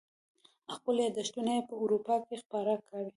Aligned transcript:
خپل 0.75 0.95
یاداشتونه 1.05 1.51
یې 1.57 1.61
په 1.69 1.75
اروپا 1.83 2.15
کې 2.25 2.35
خپاره 2.43 2.73
کړي. 2.87 3.09